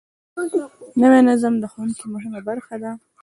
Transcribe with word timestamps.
نوی 1.01 1.21
نظم 1.29 1.53
د 1.59 1.63
ښوونې 1.71 2.03
مهمه 2.13 2.39
برخه 2.47 2.75
ده 2.81 2.91